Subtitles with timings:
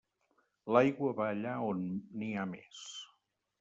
[0.75, 2.85] L'aigua va allà on n'hi ha més.